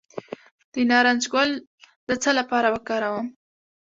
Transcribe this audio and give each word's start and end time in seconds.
د 0.73 0.75
نارنج 0.89 1.23
ګل 1.33 1.49
د 2.07 2.09
څه 2.21 2.31
لپاره 2.39 2.67
وکاروم؟ 2.75 3.27